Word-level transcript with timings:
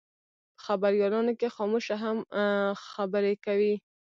په 0.55 0.61
خبریالانو 0.65 1.31
کې 1.39 1.47
خاموشه 1.55 1.95
هم 2.03 2.17
خبرې 2.91 3.33
کوي. 3.45 3.75